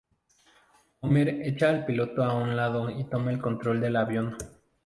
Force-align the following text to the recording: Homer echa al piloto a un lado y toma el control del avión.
Homer 1.03 1.27
echa 1.43 1.69
al 1.69 1.85
piloto 1.85 2.23
a 2.23 2.33
un 2.33 2.55
lado 2.55 2.89
y 2.89 3.03
toma 3.03 3.29
el 3.29 3.39
control 3.39 3.79
del 3.81 3.97
avión. 3.97 4.35